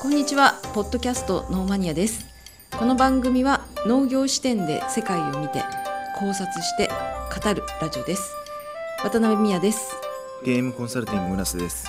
[0.00, 2.26] こんにちはポッドキャストノーマニアです
[2.78, 5.64] この番組は農業視点で世界を見て
[6.18, 8.32] 考察して語るラジオです
[9.02, 9.92] 渡辺美也です
[10.44, 11.88] ゲームコンサルティング村瀬です。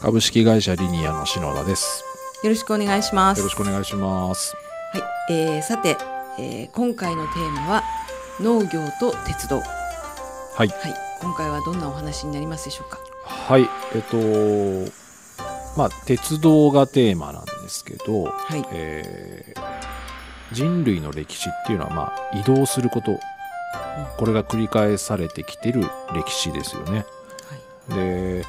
[0.00, 2.02] 株式会社リニアの篠田です。
[2.42, 4.54] よろしくお願いしますよろしくお願いします。
[4.94, 4.98] は
[5.28, 5.98] い、えー、さて、
[6.38, 7.82] えー、今回のテーマは
[8.40, 9.62] 農業と鉄道は
[10.54, 10.68] はい。
[10.68, 10.72] い
[11.20, 12.98] 今回はどんなお話になりますでしょうか？
[13.26, 13.68] はい。
[13.94, 14.16] えっと、
[15.76, 18.64] まあ、鉄道がテーマなんですけど、はい。
[18.72, 19.90] えー
[20.52, 23.20] 人類の歴史っていうのは、まあ、移動すること、
[24.18, 27.06] これが繰り返されてきてる歴史ですよね。
[27.88, 28.44] で、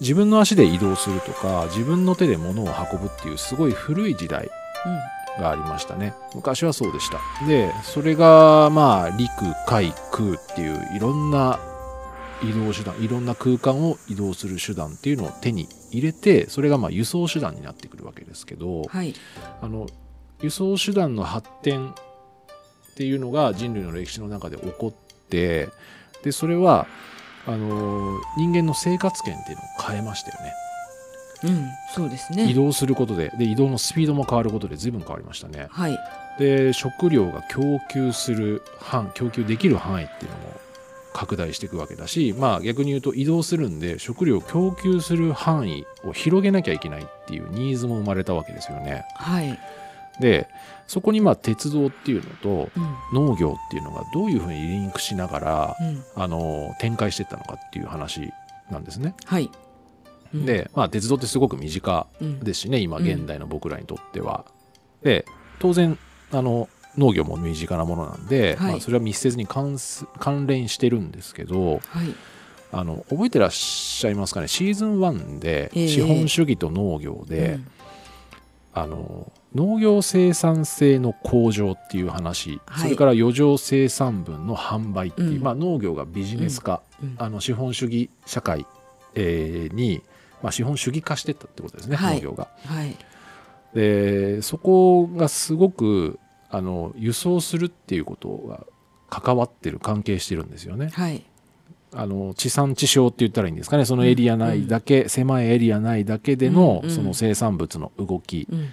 [0.00, 4.50] 自分の足で移動するとか、自分の手で物を運ぶっていうすごい古い時代
[5.40, 6.14] がありましたね。
[6.34, 7.18] 昔はそうでした。
[7.46, 9.30] でそれがまあ陸
[9.66, 11.58] 海空っていういろんな
[12.42, 19.14] 移動手段いろんな空間を移動する手段っていうのを手に入れてそれがまあ輸送手段になってくるわけですけど、うんはい。
[19.60, 19.86] あの
[20.40, 21.94] 輸送手段の発展っ
[22.94, 25.68] ていうのが人類の歴史の中で起こって
[26.22, 26.86] でそれは
[27.46, 30.52] あの人間の生活圏っていうのを変えましたよね。
[31.44, 32.50] うんそうですね。
[32.50, 33.32] 移動することで。
[33.38, 35.68] で移動のスピードも変わることで随分変わりましたね。
[35.70, 35.98] はい。
[36.38, 40.67] で食料が供給する範供給できる範囲っていうのも
[41.18, 49.04] 拡大していくわけだしまあ逆に言うと移動するんで食料を供給する範囲を広げなきゃいけないっていうニーズも生まれたわけですよね。
[49.16, 49.58] はい。
[50.20, 50.48] で
[50.86, 53.26] そこにまあ鉄道っていうのとうん。
[53.28, 56.04] 農業っていうのがどういうふうにリンクしながらうん。
[56.14, 58.32] あの展開していったのかっていう話
[58.70, 59.14] なんですね。
[59.24, 59.50] はい。
[60.34, 60.46] うん。
[60.46, 62.38] で、まあ、鉄道ってすごく身近うん。
[62.40, 63.04] ですしね今うん。
[63.04, 64.44] 現代の僕らにとっては。
[65.02, 65.24] で
[65.58, 65.98] 当然
[66.30, 66.68] あの
[66.98, 68.72] 農業も身近なものなんで、はい。
[68.72, 72.14] まあ、それは密接に関す関連してるんですけどはい。
[72.70, 74.48] あの覚えてらっしゃいますかね？
[74.48, 75.88] シーズン1でええ。
[75.88, 77.66] 資本主義と農業で、うん。
[78.74, 82.82] あの農業生産性の向上っていう話、はい。
[82.82, 85.42] それから余剰生産分の販売っていう、うん。
[85.42, 87.14] まあ、農業がビジネス化、うん。
[87.18, 88.66] あの資本主義社会、
[89.14, 90.02] えーに、
[90.42, 92.16] まあ、資本主義化していったってことですね、はい。
[92.16, 92.48] 農業が。
[92.66, 92.94] はい。
[93.74, 96.18] でそこがすごく
[96.50, 98.64] あの輸送するっていうことが
[99.10, 100.90] 関わってる関係してるんですよね。
[100.92, 101.22] はい。
[101.94, 103.84] あの地産地消って言ったらいいんですかね。
[103.84, 106.94] そのエリア内だけ、狭いエリア内だけでの,、うんうん。
[106.94, 108.68] その生産物の動きうん。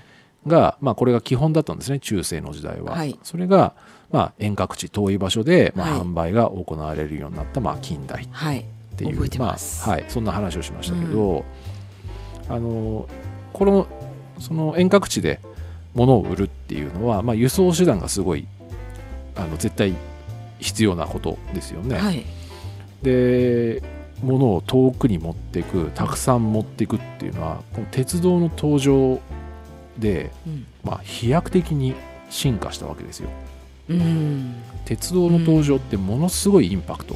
[0.48, 2.96] が、まあ、これが基本だったんですね中世の時代は。
[2.96, 3.18] はい。
[3.24, 3.74] それが、
[4.12, 6.02] まあ、遠隔地遠い場所で、まあはい。
[6.02, 8.66] 販売が行われるようになった、まあ、近代っはい。
[8.96, 9.90] ていう覚えてます。
[9.90, 11.44] あはい、そんな話をしましたけど、
[12.48, 13.08] あの
[13.54, 13.88] この
[14.40, 15.40] その遠隔地で
[15.96, 18.46] 物を売るっていうのは、まあ、輸送手段がすごい
[19.36, 19.96] あの絶対
[20.60, 21.98] 必要なことですよね。
[21.98, 22.26] はい
[23.04, 23.84] で
[24.24, 29.20] 物を遠くに持っていくたくさん持っていくっていうのはこの鉄道の登場
[30.00, 31.94] で、うんまあ、飛躍的に
[32.30, 33.30] 進化したわけですよ。
[33.90, 34.56] うん
[34.86, 37.16] 鉄道の登場ってものすごいインパクト、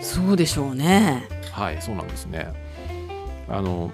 [0.00, 2.48] そうでしょうねはいそうなんですね。
[3.48, 3.92] あの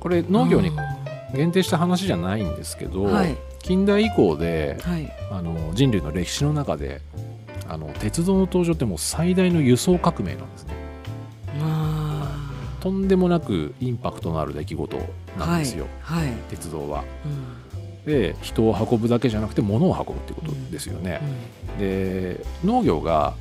[0.00, 0.99] これ農業にあ
[1.34, 3.36] 限定した話じゃないんですけど、ーはい。
[3.60, 5.12] 近代以降ではい。
[5.30, 7.00] あの人類の歴史の中で
[7.68, 10.74] あの鉄道の登場ってもう最大の輸送革命なんですね。
[11.62, 16.28] あとんでもなくインパクトのある出来事ーなんですよ、はい。
[16.28, 16.36] はい。
[16.48, 17.04] 鉄道は。
[17.24, 17.60] うん。
[18.06, 21.20] で人を運ぶだけじゃなくて物を運ぶってことですよね。
[21.78, 23.34] で農業が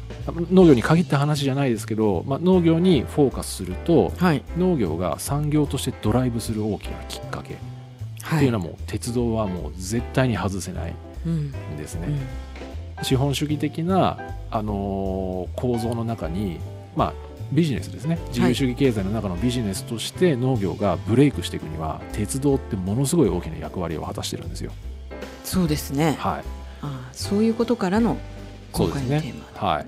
[0.52, 4.44] 農業に限った話じゃないですけど、まあ、農業にフォーカスするとはい。
[4.58, 7.58] 農業が産業としてドライブする大きなきっかけ
[8.24, 8.40] っはい。
[8.40, 10.94] ていうのはもう鉄道はもう絶対に外せない
[11.25, 12.07] うんんですね。
[12.97, 13.03] うん。
[13.03, 14.18] 資本主義的な、
[14.52, 16.59] あのー構造の中に、
[16.96, 17.13] まあ、
[17.52, 18.19] ビジネスですね。
[18.29, 24.72] 自由主義経済の中のビジネスとして農業がブレイクしていくには鉄道ってものすごい大きな役割を果たしてるんですよ。
[25.44, 26.16] そうですね。
[26.19, 26.44] はい、
[26.81, 28.18] あーそういうことからの
[28.74, 29.19] 今そうですね。
[29.22, 29.69] 回のテーマ。
[29.69, 29.88] はい。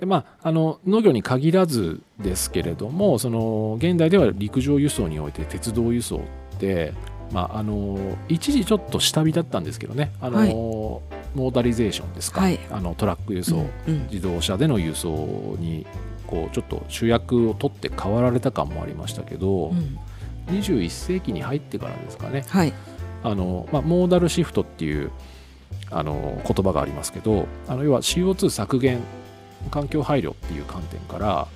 [0.00, 6.22] でまあ、あの農業に限らずですけれどもその現代では陸上輸送において鉄道輸送
[6.56, 6.94] って、
[7.32, 7.98] まあ、あの
[8.28, 10.12] 一時ちょっと下火だったんですけどね。
[10.20, 10.54] あの、はい。
[10.54, 12.58] モーダリゼーションですか、はい。
[12.70, 14.02] あのトラック輸送、うんうん。
[14.10, 15.86] 自動車での輸送に
[16.26, 19.98] こうちょっと主役を取って変わられた感もありましたけど、うん。
[20.48, 22.44] 21世紀に入ってからですかね。
[22.48, 22.72] はい。
[23.22, 25.12] あの、まあ、モーダルシフトっていう
[25.90, 29.00] あの言葉がありますけどあの要は CO2 削減
[29.70, 31.48] 環境配慮っていう観点から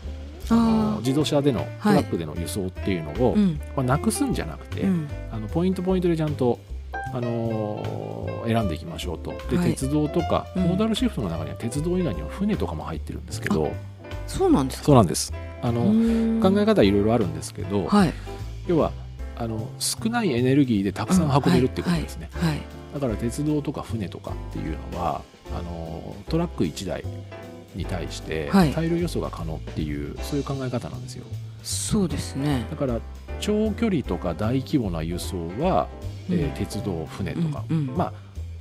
[0.50, 1.96] あのあ自動車でのトはい。
[1.96, 3.60] ラックでの輸送っていうのを、ーうん。
[3.76, 5.08] まあ、なくすんじゃなくて、うん。
[5.32, 6.58] あのポイントポイントでちゃんと、
[6.92, 9.32] あのー選んでいきましょうと。
[9.50, 9.70] で、はい。
[9.70, 10.62] 鉄道とか、うん。
[10.64, 13.72] モーダルシフトの中には鉄道以外には船とかも入ってるんですけど
[14.26, 14.84] そうなんですか？
[14.86, 15.32] そうなんです。
[15.62, 15.80] あの、
[16.42, 18.12] 考え方いろいろあるんですけど、はい。
[18.66, 18.92] 要は
[19.36, 22.50] あの少ないエネルギーでたくさん運べるっていうことですね、はい。
[22.50, 22.60] はい。
[22.94, 25.22] だから鉄道とか船とかっていうのは
[25.56, 27.02] あのトラック1台
[27.74, 28.72] に対してはい。
[28.72, 31.24] 大量輸送が可能っていう、そういう考え方なんですよ。
[31.62, 33.00] そうですね、だから
[33.40, 35.88] 長距離とか大規模な輸送は、
[36.28, 37.96] えーうん鉄道船とか、うんうん。
[37.96, 38.12] まあ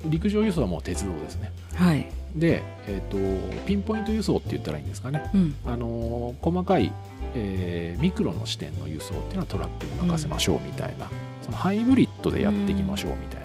[0.05, 1.51] 陸上輸送はもう鉄道ですね。
[1.75, 5.55] はい、で、えー、とピンポイント輸送って言ったらいいんですかね、うん。
[5.65, 6.91] あのー細かい、
[7.35, 11.09] えーミクロの視点の輸送っていうのはトラックに任せましょうみたいな、
[11.41, 13.41] そのハイブリッドでやっていきましょうみたい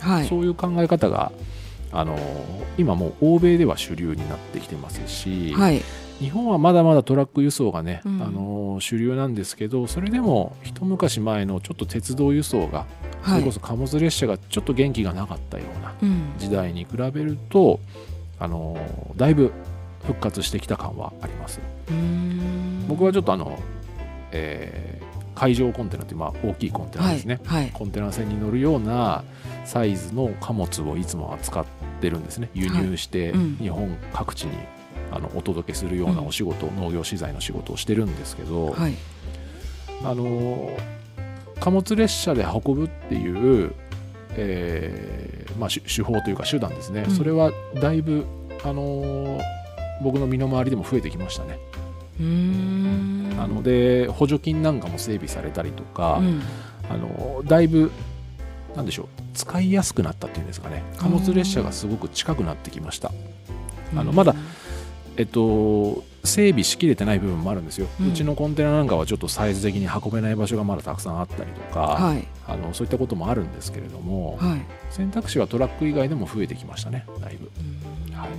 [0.00, 1.32] な、はい、そういう考え方が、
[1.92, 5.82] あのー今もう欧米では主流になってきてますし、はい、
[6.20, 8.22] 日本はまだまだトラック輸送がね、うん。
[8.22, 12.86] あのー主流なんですけどそれでも一昔前のちょっと鉄道輸送が
[13.22, 13.40] そはい。
[13.40, 17.78] れこ、そ貨物列車がちょっと元気がなかったようなうん、時代に比べると、
[18.40, 19.52] あのーだいぶ
[20.06, 21.60] 復活してきた感はあります。
[22.88, 23.58] 僕はちょっとあの、
[24.32, 29.24] えー海上コンテナっていう、まあ、大きいコンテナですね、はい、はい、コンテナ船に乗るような
[29.64, 31.64] サイズの貨物をいつも扱っ
[32.00, 32.50] てるんですね。
[32.54, 34.52] 輸入して日本各地に
[35.10, 38.94] あのお届けするようなお仕事、農業資材の仕事をしてるんですけど、はい、
[40.04, 40.70] あの
[41.60, 43.72] 貨物列車で運ぶっていう、
[44.30, 47.14] えーまあ、手手法というか手段ですね、うん。
[47.14, 48.24] それはだいぶ、
[48.64, 49.40] あの
[50.02, 51.58] 僕の身の回りでも増えてきましたね。
[53.36, 56.42] なので補助金なんかも整備されたりとか、うん。
[56.90, 57.90] あのだいぶ
[58.76, 60.82] なんでしょう使いやすくなったっていうんですかね。
[60.96, 63.12] 貨物列車がすごく近くなってきました。
[63.96, 64.34] あのまだ
[65.16, 77.50] えっと、整備しきれてない部分もあるんですよ、ううんちのコンテナなんかはちょっとサイズ的に運べない場所がまだたくさんあったりとか、はい、あのそういったこともあるんですけれども、はい、選択肢はトラック以外でも増えてきましたねだいぶ。
[78.16, 78.30] はい。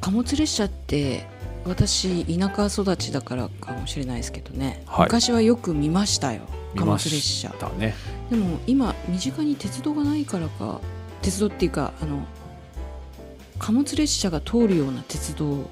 [0.00, 1.26] 貨物列車って
[1.66, 5.06] 私田舎育ちだからかもしれないですけどね、はい。
[5.06, 6.42] 昔はよく見ましたよ。
[6.76, 7.54] 貨物列車。
[7.78, 7.94] ね。
[8.30, 10.80] でも今身近に鉄道がないからか
[11.22, 12.26] 鉄道っていうかあの
[13.58, 15.70] 貨物列車が通るような鉄道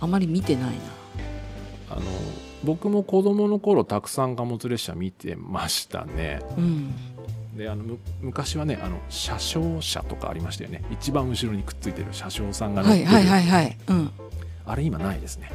[0.00, 0.72] あまり見てないな。
[1.90, 2.02] あの
[2.62, 6.40] 僕も子供の頃たくさん貨物列車見てましたね。
[6.56, 6.94] うん。
[7.56, 10.84] であのむ昔はねあの車掌車とかありましたよね。
[10.90, 13.76] 一番後ろにくっついてる車掌さんが乗ってる、はいはいはいはい。
[13.88, 14.10] うん
[14.66, 15.50] あれ今ないですね。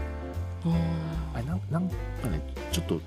[1.33, 1.95] あれなんなんか
[2.29, 2.41] ね
[2.71, 3.01] ちょっと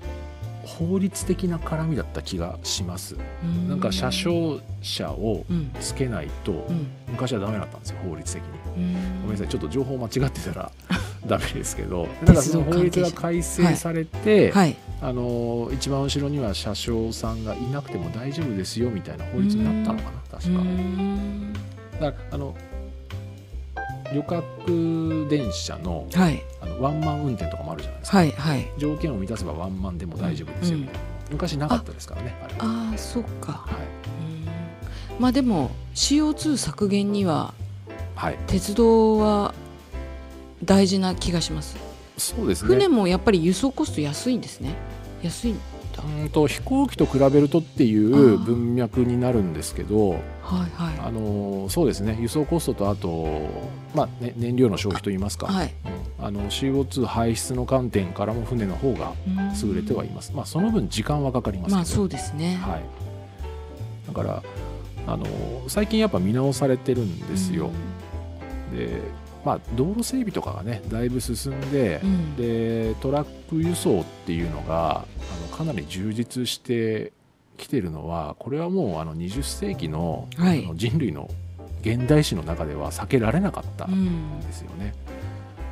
[0.65, 3.15] 法律的な絡みだった気がします。
[3.43, 3.69] うん。
[3.69, 5.71] なんか車掌車をうん。
[5.79, 6.87] つけないとうん。
[7.09, 8.49] 昔はダメだったんですよ法律的に。
[8.83, 8.93] うん。
[8.93, 10.71] ごめんなさいちょっと情報間違ってたら
[11.27, 12.07] ダメですけど。
[12.21, 14.75] だからその法律が改正されて、はい。
[15.01, 20.61] あの一番後ろには車掌さんがいなくても大丈夫ですよみたいな法律になったのかな確か。
[20.61, 21.53] うん。
[21.99, 22.55] だからあの
[24.13, 26.43] 旅客電車のはい。
[26.61, 28.71] あのワンマン運転とかもあるじゃないですか、はいはい。
[28.77, 30.77] 条件を満たせばワンマンでも大丈夫ですよ。
[30.77, 30.99] みたいな、
[31.31, 33.51] 昔なかったですからねあああそっか。
[33.51, 35.21] はい、うん。
[35.21, 37.53] まあでも CO2 削減には
[38.15, 39.53] はい、鉄道は
[40.63, 41.77] 大事な気がします。
[42.17, 42.67] そうですね。
[42.67, 44.75] 船もやっぱり輸送コスト安いんですね。
[45.23, 45.55] 安い
[46.01, 50.19] うんと飛行機と比べるとっていう文脈になるんですけどはい
[50.75, 50.99] はい。
[50.99, 53.27] あのそうですね輸送コストとあと、
[53.93, 55.73] まあね、燃料の消費といいますか、はい。
[56.19, 56.25] うん。
[56.25, 59.69] あの CO2 排出の観点からも船の方がうん。
[59.69, 62.55] 優れてはいます、まあ、その分時間はかかりますけど、まあそうですね。
[62.55, 62.83] はい、
[64.07, 64.43] だから
[65.05, 65.25] あの
[65.67, 67.69] 最近やっぱ見直されてるんですよ、
[68.73, 69.01] で、
[69.45, 72.35] まあ、道路整備とかがねだいぶ進んで、うん。
[72.35, 75.05] でトラック輸送っていうのがあ
[75.51, 77.11] のかなり充実して
[77.57, 80.63] きてるのはこれはもうあの20世紀の,、はい。
[80.63, 81.29] あの人類の
[81.81, 83.93] 現代史の中では避けられなかったうん。
[83.93, 84.93] んですよね。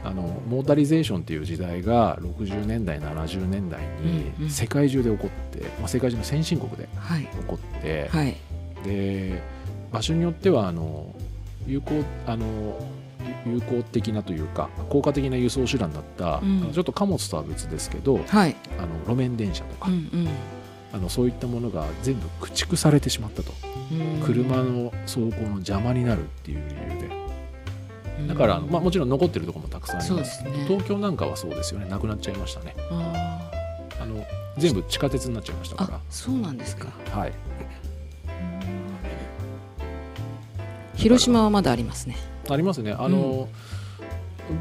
[0.03, 4.45] あのモータリゼーションっていう時代が60年代70年代うんうん。
[4.45, 7.21] に世界中で起こって、まあ、世界中の先進国ではい。
[7.21, 8.35] 起こって、はい。
[8.83, 9.41] で
[9.91, 11.13] 場所によってはあの
[11.67, 11.91] 有効
[12.25, 12.45] あの
[13.45, 16.71] 有有効的なというか効果的な輸送手段だった、うん。
[16.71, 18.55] ちょっと貨物とは別ですけどはい。
[18.77, 20.29] あの路面電車とか、うんうん。
[20.93, 23.51] あのそういったものが全部駆逐されてしまったと、
[23.91, 24.23] うん。
[24.23, 27.21] 車の走行の邪魔になるっていう理由で。
[28.27, 30.37] だから、まあ、もちろん残ってるところもたくさんあります。
[30.37, 30.51] すね。
[30.67, 31.89] 東京なんかはそうですよね。
[31.89, 32.75] なくなっちゃいましたね。
[32.91, 33.49] あ
[33.99, 34.23] あの
[34.57, 36.89] 全部地下鉄になっちゃいましたかそうなんですか。
[37.11, 37.33] らはい。
[41.01, 42.15] 広島はまだありますね
[42.53, 42.91] ありますね。
[42.91, 43.47] あの、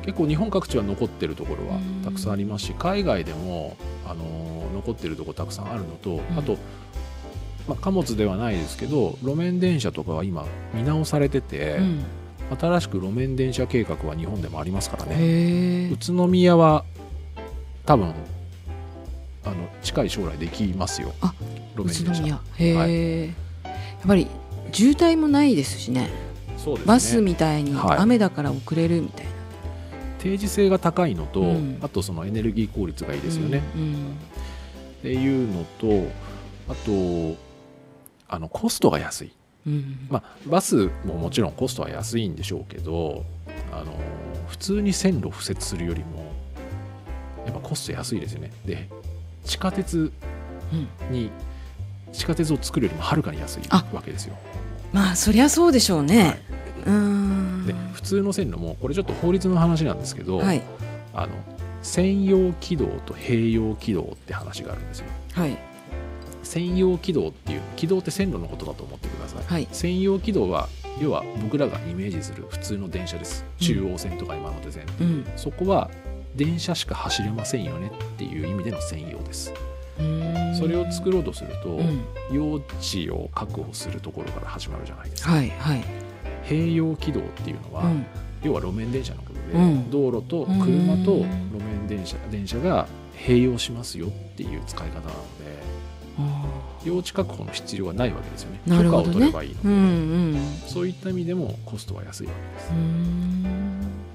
[0.02, 2.04] 結構日本各地は残ってるところはうん。
[2.04, 6.56] たくさんありますし海外でもあの残ってるところたくさんあるのと、あと、
[7.68, 12.04] まあ、貨物ではないですけど路面電車とかは今見直されてて、うん。
[12.58, 15.88] 新しく路面電車計画は日本でもありますからね。
[15.92, 16.84] 宇都宮は
[17.86, 18.12] 多分
[19.44, 21.12] あの近い将来できますよ。
[21.20, 21.32] あ
[21.76, 22.40] 路面宇都電車宮。
[22.56, 23.26] へえ、
[23.64, 23.70] や
[24.04, 24.26] っぱり
[24.72, 26.10] 渋滞もないですしね
[26.66, 26.80] ね。
[26.84, 27.98] バスみたいにはい。
[27.98, 29.32] 雨だから遅れるみたいな、
[30.18, 31.78] 定時性が高いのと、うん。
[31.82, 34.16] あとそのエネルギー効率がいいですよね、うん。
[35.00, 36.10] っていうのと
[36.68, 37.36] あと
[38.28, 39.32] あのコストが安い、
[39.66, 40.06] うんうん。
[40.10, 43.24] まあ、バスももちろんコストは安いんでしょうけど
[43.72, 43.98] あの
[44.48, 46.32] 普通に線路敷設するよりも
[47.46, 48.52] やっぱコスト安いですよね。
[48.66, 48.88] で
[49.44, 50.12] 地下鉄
[50.72, 50.76] う
[51.10, 51.12] ん。
[51.12, 51.30] に
[52.12, 54.36] 地下鉄を作るよりもはるかに安いあわけですよ
[54.92, 56.38] まあそりゃそうでしょうね、はい。
[56.86, 57.66] うーん。
[57.66, 60.62] で普通の線路もこれちょっと法律の話なんですけど、はい。
[61.14, 61.32] あの
[61.82, 65.06] 専用軌道と併用軌道って話があるんですよ。
[65.32, 65.58] はい。
[66.42, 69.68] 専用軌道っていう軌道って線路のことだと思ってください、はい。
[69.70, 70.68] 専用軌道は
[71.00, 73.44] 要は僕らがイメージする普通の電車です。
[73.60, 73.66] うん。
[73.66, 75.26] 中央線とか今手線、うん。
[75.36, 75.90] そこは
[76.34, 79.52] 電車しか走れませんよねっていう意味での専用です
[80.58, 82.00] それを作ろうとすると、うん。
[82.32, 85.32] 用地を確保するところから始まるじゃないですか。
[85.32, 85.84] はいはい。
[86.44, 88.06] 併用軌道っていうのは、うん。
[88.42, 89.90] 要は路面電車のことで、うん。
[89.90, 91.26] 道路と車と路
[91.62, 95.60] 面電車電車が併用しますよっていう使い方なので
[96.18, 96.44] あ
[96.84, 98.60] 用地確保の必要はないわけですよね。
[98.66, 98.82] ね。
[98.82, 99.76] 許可を取ればいいのーうんう
[100.36, 100.40] ん。
[100.66, 102.72] そういった意味でもコストは安いわけです、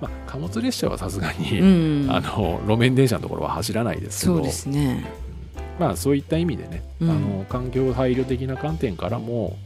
[0.01, 1.63] まあ、貨物列車はさすがに、う
[2.07, 2.07] ん。
[2.09, 5.05] あの路面電車のところは走らないですけどそうですね
[5.79, 7.10] まあそういった意味でね、うん。
[7.10, 9.58] あの環境配慮的な観点からも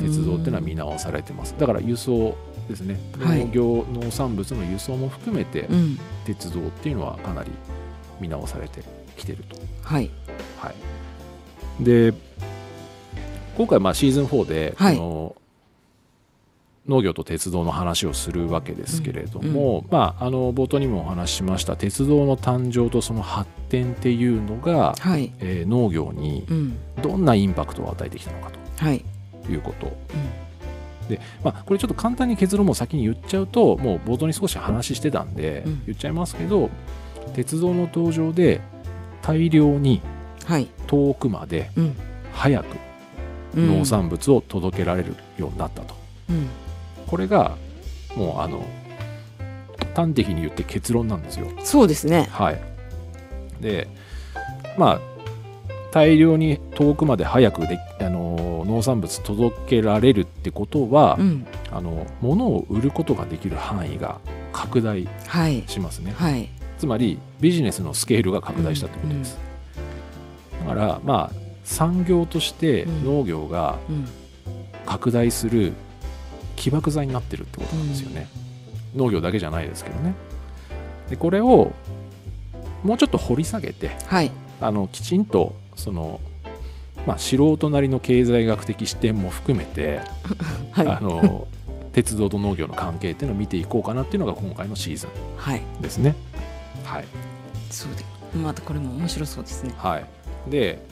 [0.00, 1.54] 鉄道っていうのは見直されてます。
[1.58, 2.36] だから輸送
[2.68, 2.98] ですね。
[3.18, 3.40] はい。
[3.40, 5.98] 農業、農産物の輸送も含めてうん。
[6.24, 7.50] 鉄道っていうのはかなり
[8.20, 8.82] 見直されて
[9.16, 9.56] きてると。
[9.82, 10.10] はい。
[10.60, 10.72] は
[11.80, 12.14] い、で
[13.56, 14.96] 今回まあシーズン4で、はい。
[14.96, 15.36] あの
[16.88, 25.32] 農業と鉄道の話をするわけですけれども、まあ、あの冒頭にもお話ししました鉄道の誕生とその発展っていうのが、はい。
[25.40, 26.76] えー農業にうん。
[27.02, 29.04] どんなインパクトを与えてきたのかはい。
[29.44, 29.96] ということ、
[31.08, 35.82] で、まあ、これちょっと簡単に結論も先に言っちゃうともう冒頭に少し話してたんで、うん。
[35.86, 36.70] 言っちゃいますけど
[37.34, 38.60] 鉄道の登場で
[39.22, 40.02] 大量に
[40.44, 40.68] はい。
[40.86, 41.96] 遠くまでうん。
[42.32, 42.66] 早く
[43.56, 43.78] うん。
[43.78, 45.94] 農産物を届けられるようになったと、
[46.28, 46.48] うん
[47.06, 47.56] これが
[48.16, 48.64] もうあの
[49.94, 51.48] 端的に言って結論なんですよ。
[51.60, 52.28] そうですね。
[52.30, 52.60] はい。
[53.60, 53.88] で
[54.76, 55.00] まあ
[55.92, 61.46] 大量に遠くまで早くであの農産物届けられるってことは、うん。
[61.70, 64.20] あの物を売ることができる範囲が
[64.52, 65.62] 拡大はい。
[65.66, 66.12] しますね。
[66.16, 66.48] はい。
[66.78, 69.38] つまりビジネスのスケールが拡大したってことです、
[70.66, 73.04] だからまあ産業としてうん。
[73.04, 74.08] 農業がうん。
[74.86, 75.72] 拡大する
[76.56, 78.28] 起爆剤になってるってことなんですよね、
[78.94, 80.14] 農業だけじゃないですけどね。
[81.10, 81.72] でこれを
[82.82, 84.30] もうちょっと掘り下げてはい。
[84.60, 86.20] あのきちんとその、
[87.06, 90.00] まあ、素人なりの経済学的視点も含めて、
[90.72, 90.88] はい。
[90.88, 91.48] あの
[91.92, 95.60] 鉄道と農業の関係っていうのを見ていこうかなっていうのが今回のシーズはい。
[95.78, 96.14] ンですね。
[96.84, 97.04] はい、
[97.70, 98.04] そうで
[98.38, 99.74] またこれも面白そうですね。
[99.78, 100.04] はい、
[100.50, 100.84] で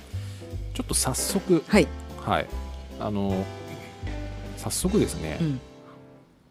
[0.74, 1.88] ちょっと早速はい。
[2.24, 2.46] はい。
[3.00, 3.44] あの
[4.62, 5.60] 早速ですね、うん。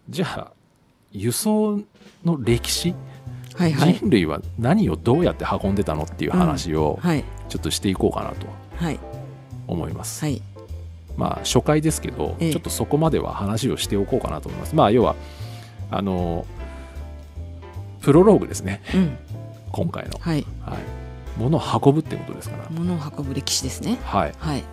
[0.09, 0.51] じゃあ
[1.11, 1.79] 輸送
[2.25, 2.93] の歴史、
[3.55, 3.93] はいはい。
[3.95, 7.23] 人類は何をどうやって運んでたのっていう話をはい。
[7.47, 8.99] ちょっとしていこうかなとはい。
[9.67, 10.41] 思います、はい。
[11.15, 12.51] まあ初回ですけど、ええ。
[12.51, 14.75] ちょっとそこまでは話をしておこうかなと思います。
[14.75, 15.15] まあ要は
[15.89, 16.45] あの
[18.01, 18.81] プロローグですね。
[18.93, 19.17] うん。
[19.71, 20.45] 今回の、はい。
[20.65, 20.79] はい、
[21.37, 22.67] 物を運ぶってことですから。
[22.71, 23.99] 物を運ぶ歴史ですね。
[24.03, 24.33] はい。
[24.37, 24.63] はい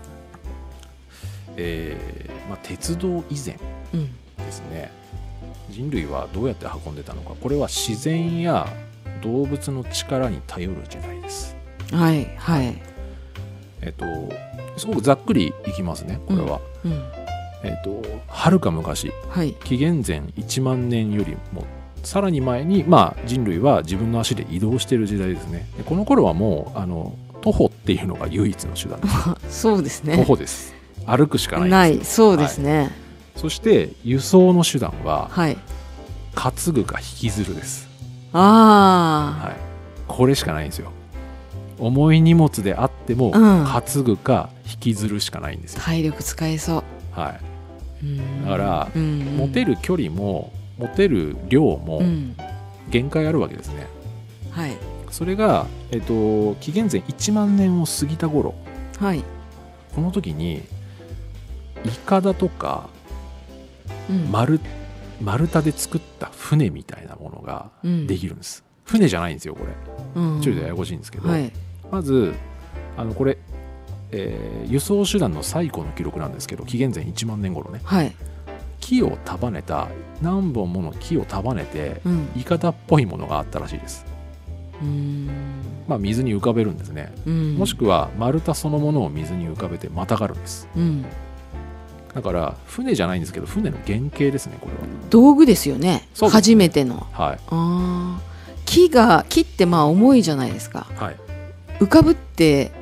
[1.58, 3.58] えーまあ、鉄道以前
[3.92, 4.06] うん。
[4.38, 4.90] ですね。
[5.70, 7.34] 人類はどうやって運んでたのか。
[7.40, 8.66] これは自然や
[9.22, 11.56] 動物の力に頼る時代です。
[11.92, 12.80] はいはい。
[13.82, 14.04] えっと
[14.76, 16.92] すごくざっくりいきますねこれは、うん
[17.62, 19.10] えっとはるか昔。
[19.28, 19.54] はい。
[19.64, 21.64] 紀元前1万年よりも
[22.04, 25.66] さらに前に、まあ、人類は自分の足で移動している時代ですね。
[25.76, 29.08] でこの頃はもうあの徒歩っていうのが唯一の手段で
[29.50, 29.60] す。
[29.62, 30.77] そうです徒ね歩です
[31.08, 32.02] 歩くしかないんなですよ。
[32.02, 32.04] い。
[32.04, 32.90] そうですね。
[33.36, 35.56] そして輸送の手段ははい。
[36.34, 37.88] 担ぐか引きずるです。
[38.32, 39.56] あはい、
[40.06, 40.92] これしかないんですよ。
[41.78, 43.64] 重い荷物であっても、うん。
[43.64, 46.84] 担ぐか引きずるしかないんですよ、あ体力使えそう。
[47.18, 47.30] は
[48.02, 48.44] い、うん。
[48.44, 49.02] だからうん。
[49.02, 52.36] うん持てる距離も持てる量もうん。
[52.90, 53.86] 限界あるわけですね、
[54.50, 54.76] はい。
[55.10, 58.54] それが、えっと紀元前1万年を過ぎた頃。
[58.98, 59.24] はい。
[59.94, 60.62] この時に
[61.84, 62.88] イカダとか
[64.10, 64.30] うん。
[64.30, 64.60] 丸
[65.20, 68.06] 丸太で作った船みたいなものがうん。
[68.06, 69.72] できるんです、船じゃないんですよこれ。
[70.22, 70.40] うん。
[70.40, 71.52] ちょっとややこしいんですけど、はい。
[71.90, 72.34] まず
[72.96, 73.38] あのこれ、
[74.12, 77.80] えー輸送手段の最古の記録なんですけど紀元前1万年頃ね。
[77.84, 78.14] はい。
[78.80, 79.88] 木を束ねた
[80.22, 82.28] 何本もの木を束ねてうん。
[82.36, 84.04] イカダっぽいものがあったらしいです。
[84.80, 85.28] うーん。
[85.88, 87.12] まあ水に浮かべるんですね。
[87.26, 87.54] うん。
[87.56, 90.68] もしくは丸太そのものを水に浮かべてまたがるんです。
[90.76, 91.04] うん
[92.18, 94.72] だから船じゃないんですけど船の原型ですねこれ
[95.08, 96.08] 道具ですよね。
[96.14, 97.06] そうです初めての。
[97.12, 97.38] ははい。
[97.46, 98.64] あー。
[98.64, 100.88] 木が木ってまあ重いじゃないですか。
[100.96, 101.16] はい。
[101.78, 102.72] 浮かぶって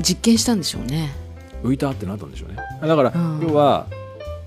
[0.00, 1.12] 実験したんでしょうね。
[1.62, 2.56] 浮いたってなったんでしょうね。
[2.80, 3.46] だから、うん。
[3.46, 3.86] 要は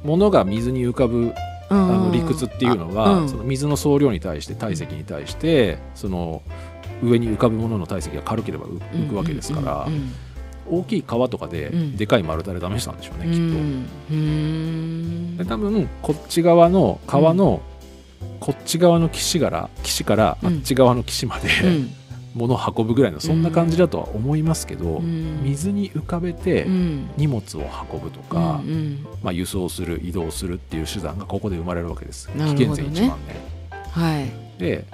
[0.04, 1.32] 物が水に浮かぶ
[1.70, 6.44] ああの理屈っていうのは、うんその水の総量に対して体積に対してその
[7.02, 10.12] 上に浮かぶものの体積が軽ければ浮浮くわけですから、うん
[10.70, 11.98] 大きい川とかでうん。
[11.98, 13.34] でかい丸太で試したんでしょうね、うん。
[13.34, 13.38] き
[15.38, 15.44] っと。
[15.44, 17.62] で多分こっち側の川の、
[18.40, 21.90] こっち側の岸から岸からあっち側の岸まで、うん。
[22.34, 25.44] 物を運ぶぐらいのそんな感じだとは思いますけど、うん。
[25.44, 27.10] 水に浮かべてうん。
[27.18, 29.06] 荷物を運ぶとか、うんうん。
[29.22, 32.30] まあ、輸送する移動するっていう手段がここで生まれるわけです。
[32.36, 33.36] なる紀元前ほどね1万年。
[33.92, 34.32] はい。
[34.60, 34.86] で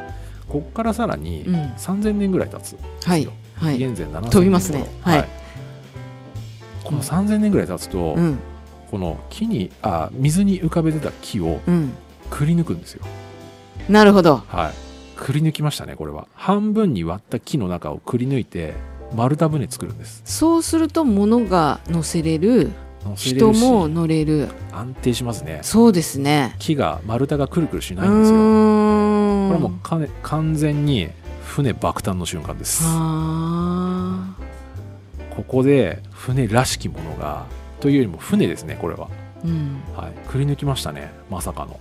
[0.47, 1.55] こっからさらにうん。
[1.55, 3.29] 3000年ぐらい経つんですよ、はい。
[3.55, 3.77] はい。
[3.77, 4.79] 紀元前7000年飛びますね。
[4.79, 5.29] 頃はい
[6.89, 8.39] この3000年ぐらい経つと、うん。
[8.89, 11.93] この木にあ水に浮かべてた木をうん。
[12.31, 13.05] くり抜くんですよ。
[13.87, 14.37] なるほど。
[14.47, 14.73] はい。
[15.15, 16.27] くり抜きましたねこれは。
[16.33, 18.73] 半分に割った木の中をくり抜いて
[19.15, 20.23] 丸太船作るんです。
[20.25, 22.71] そうすると物が乗せれる
[23.15, 24.47] 人も乗れる。
[24.71, 25.59] 安定しますね。
[25.61, 26.55] そうですね。
[26.57, 28.37] 木が丸太がくるくるしうないんですよ。
[28.37, 28.43] これ
[29.53, 31.09] はもうかね完全に
[31.45, 32.83] 船爆誕の瞬間です。
[32.83, 34.38] は
[35.43, 37.45] ここで船らしきものが
[37.79, 39.81] というよりも船ですねこれは、あうん。
[39.95, 41.79] はい、くり抜きましたねまさかの。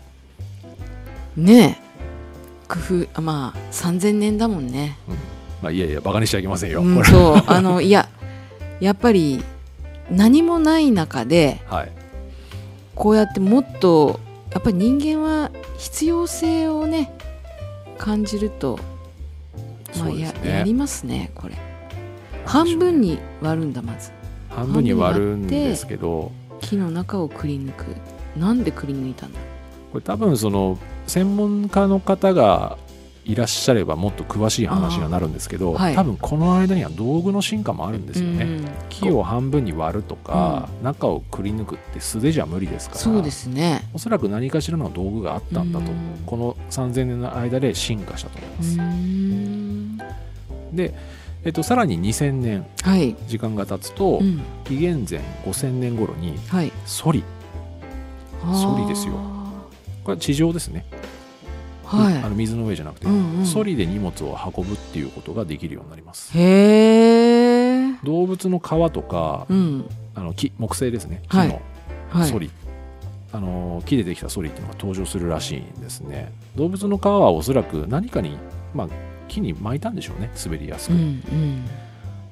[1.36, 1.88] ねえ。
[2.68, 4.98] 工夫あまあ3000年だもんね。
[5.62, 7.42] まあ、いやいやバカにしちゃいけませんよ、うんそう。
[7.46, 8.08] あのいや
[8.80, 9.42] やっぱり
[10.10, 11.92] 何もない中ではい。
[12.94, 14.20] こうやってもっと
[14.52, 17.12] やっぱり人間は必要性をね
[17.96, 18.78] 感じると、
[19.98, 20.50] まあやね。
[20.50, 21.67] やりますねこれ
[22.48, 24.10] 半分に割るんだまず。
[24.48, 27.84] 半分に割るんですけど木の中をくり抜く。
[28.36, 29.38] なんでくり抜いたんだ？
[29.92, 32.78] これ多分その専門家の方が
[33.24, 35.94] いらっしゃればもっと詳しい話にはなるんですけど、はい。
[35.94, 43.86] 多分この間には道具の進化もあるんですよね、うん木を半分に割るとか、中をくり抜くって素手じゃ無理ですからそうですね。
[43.92, 46.22] おそらく何かしらの道具があったんだと、うん。
[46.24, 48.64] この3000年の間で進化したと思いまう
[50.70, 50.94] す、で、
[51.44, 56.72] えっと、さらに2000年はい、時間が経つと、うん、紀元前5000年頃にはい。
[56.84, 57.22] ソリ。
[58.40, 59.14] ソリですよ。
[60.04, 60.84] これは地上ですね、
[61.84, 62.16] はい。
[62.18, 63.46] あの水の上じゃなくて、うんうん。
[63.46, 66.36] ソリで荷物を運ぶっていうことができるようになります。
[66.36, 69.88] へえ動物の皮とか、うん。
[70.14, 71.22] あの木木製ですね。
[71.28, 71.48] 木はい。
[71.48, 71.62] の
[72.10, 72.28] はい。
[72.28, 72.50] ソリ、
[73.32, 76.32] あの木でできたソリっていうのが登場するらしいんですね。
[76.56, 78.36] 動物の皮はおそらく何かに、
[78.74, 78.88] まあ、
[79.28, 80.30] 木に巻いたんでしょうね。
[80.44, 81.64] 滑りやすく、うんうん。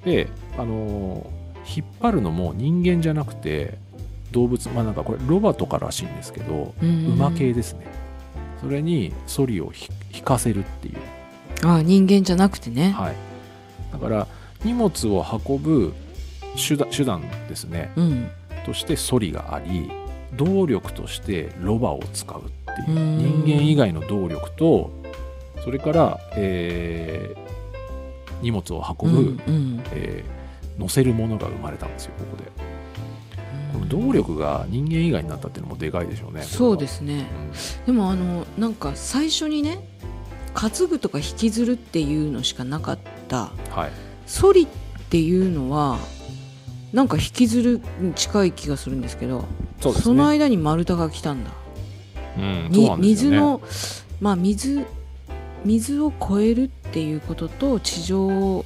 [0.05, 0.29] で
[0.59, 1.31] あの
[1.77, 3.79] 引っ張るのも人間じゃなくて
[4.33, 7.15] 動物まあなんかこれロバとからしいんですけどうん。
[7.15, 7.87] 馬系ですね。
[8.61, 10.97] それにソリをひ引かせるっていう。
[11.65, 13.15] あ人間じゃなくてね、はい。
[13.93, 14.27] だから
[14.65, 15.95] 荷物を運ぶ
[16.57, 17.93] 手段手段ですね。
[17.97, 18.29] うん。
[18.65, 19.91] としてソリがあり
[20.37, 22.99] 動力としてロバを使うっていう。
[22.99, 23.45] うん。
[23.45, 24.91] 人間以外の動力と
[25.67, 27.47] それから、えー
[28.43, 29.83] 荷物を運ぶ、うんうん。
[29.93, 30.37] えー
[30.79, 32.51] 乗せるものが生まれたんですよここで。
[33.73, 37.27] この動力が人間以外になったっていうのもでかいでしょうねそうですすね
[37.85, 39.79] でもあのなんか最初にね
[40.55, 42.99] 担ぐとか引きずるっていうのしかなかっ
[43.29, 43.51] た。
[43.71, 43.91] はい。
[44.27, 44.67] ソリっ
[45.11, 45.99] ていうのは
[46.93, 49.45] なんか引きずるに近い気がするんですけど
[49.81, 50.15] そうですね。
[50.15, 51.51] の間に丸太が来たんだ、
[52.39, 53.31] うん、にそうなんですよね。
[53.31, 53.61] 水の
[54.21, 54.87] まあ水
[55.67, 58.65] 水を超えるっていうことと地上を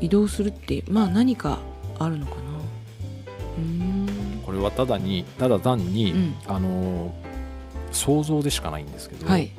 [0.00, 1.58] 移動するっていうまあ何か
[1.98, 2.38] あるのかな。
[2.38, 6.34] うこれはただにただ単に、うん。
[6.46, 7.28] あのー
[7.90, 9.50] 想像でしかないんですけど、はい。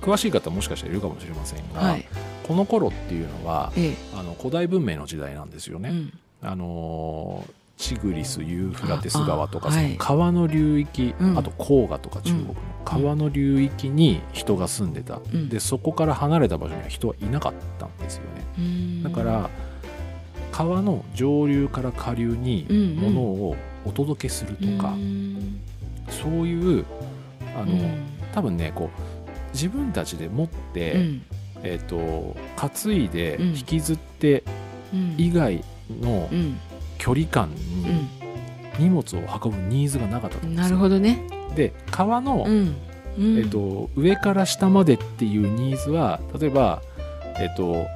[0.00, 2.06] 詳しい方もしかしたらいるかもしれませんが、はい。
[2.46, 3.94] この頃っていうのはええ。
[4.14, 5.88] あの古代文明の時代なんですよね。
[5.88, 6.18] うん。
[6.42, 11.42] あのーチグリスユーフラテス川とかその川の流域あ,、うん。
[11.42, 15.48] と黄河とか中国の川の流域に人が住んでた、うん。
[15.48, 18.22] でそこから離れた場所には人はいなかったんですよ
[18.58, 19.02] ね。
[19.02, 19.50] だから
[20.52, 22.66] 川の上流から下流に
[22.98, 25.60] 物をお届けするとか、うーん。
[26.08, 26.86] そういう
[27.54, 28.06] あの、うん。
[28.32, 31.22] 多分ねこう自分たちで持って、うん。
[31.62, 33.46] えー、と担いでうん。
[33.48, 34.44] 引きずって
[34.94, 35.14] うん。
[35.18, 35.62] 以外
[36.00, 36.58] のうん
[36.98, 38.08] 距離感に
[38.78, 40.64] 荷物を運ぶニーズがなかったとうん、思うんですよ。
[40.64, 41.20] なるほどね。
[41.54, 42.74] で川の、うん。
[43.18, 43.38] うん。
[43.38, 46.82] えっと、上から下までっていうニーズは例えば、
[47.38, 47.86] えっと、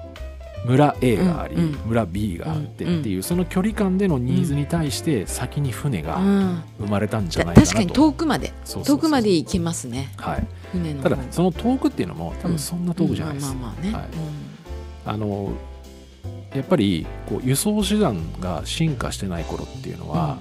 [0.65, 1.71] 村 A があり、うんうん。
[1.87, 6.63] 村 B があってっていう、その距離感でのニーズに対して先に船がうん。
[6.79, 8.53] 生まれたんじゃないかなと、確かに遠くまで。
[8.65, 10.13] そう遠くまで行けますね。
[10.17, 14.05] はい、船のただ方その遠くっていうのも多分そんな遠くじゃないです、まあまあね、はい。
[15.07, 15.53] あの
[16.55, 20.39] やっぱりこう輸送手段が進化してない頃っていうのは、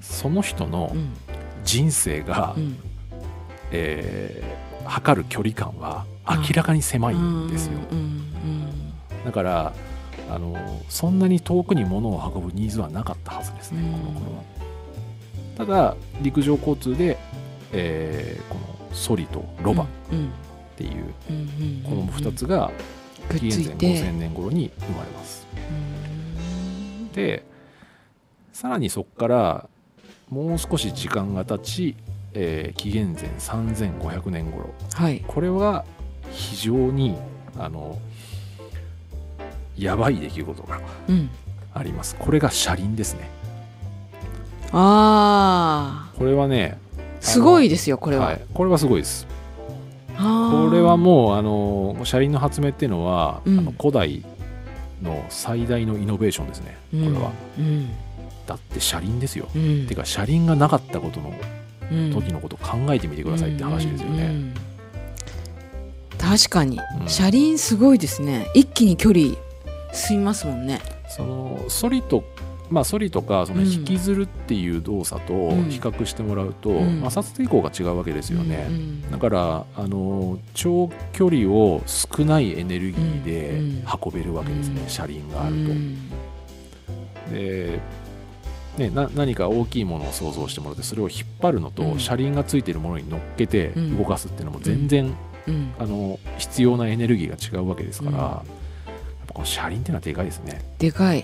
[0.00, 0.98] その人のうん。
[0.98, 1.12] うん
[1.62, 2.76] 人生が、うん。
[3.70, 7.98] えー測る距離感は明らかに狭いんですよ、うん。
[7.98, 9.24] うん。
[9.24, 9.72] だから
[10.30, 10.56] あの
[10.88, 13.92] そんなに遠くに物を運ぶニーズはなかったはずですね、うん。
[13.92, 14.42] この頃は。
[15.58, 17.18] ただ陸上交通で、
[17.72, 20.30] えーこのソリとロバっうん。
[20.76, 21.36] ていう、うん。
[21.36, 21.82] うん。
[21.84, 22.72] この2つが
[23.30, 23.86] くっつ紀元前いて。
[23.86, 25.46] 5000年頃に生まれます。
[27.00, 27.12] うん。
[27.12, 27.44] で
[28.52, 29.68] さらにそこから
[30.28, 31.96] もう少し時間が経ち、
[32.34, 34.74] えー紀元前3500年頃。
[34.94, 35.24] はい。
[35.26, 35.84] これは
[36.30, 37.16] 非常に
[37.58, 37.98] あの
[39.76, 41.30] やばい出来事がうん。
[41.72, 42.16] あります。
[42.16, 43.40] これが車輪ですね。
[44.72, 46.78] ああこれはね
[47.20, 49.26] すごいですよこれは、はい、これはすごいです
[50.70, 53.58] これはもうあの車輪の発明っていうのは、うん。
[53.58, 54.24] あの古代
[55.02, 56.76] の最大のイノベーションですね。
[56.92, 57.90] これは、うん。
[58.46, 59.86] だって車輪ですよ、うん。
[59.88, 61.32] てか車輪がなかったことの
[61.90, 62.12] うん。
[62.12, 64.30] 時のことを考えてみてくださいって話ですよね、うん。
[64.30, 64.54] うん。
[66.18, 67.08] 確かに、うん。
[67.08, 68.46] 車輪すごいですね。
[68.54, 69.34] 一気に距離
[69.92, 70.80] 進みますもんね。
[71.08, 72.22] そのソリと
[72.70, 75.64] まあソリとかその引きずるっていう動作とうん。
[75.70, 77.02] 比較してもらうと、うん。
[77.02, 78.68] 摩擦抵抗が違うわけですよね、
[79.10, 84.88] だからあの長距離を少ないエネルギーうんで運べるわけですね、うん。
[84.88, 85.58] 車輪があると。
[85.58, 85.98] うん。
[87.32, 87.80] で
[88.78, 91.98] ね、な何か大きいものを想像してもらってそれを引っ張るのと、うん。
[91.98, 93.98] 車輪がついているものに乗っけてうん。
[93.98, 95.12] 動かすっていうのも全然、
[95.48, 95.72] うん。
[95.78, 98.22] あの必要なエネルギーが違うわけですから、うん。
[98.22, 98.42] やっ
[99.26, 100.62] ぱこの車輪っていうのはでかいですね。
[100.78, 101.20] でかい。
[101.20, 101.22] う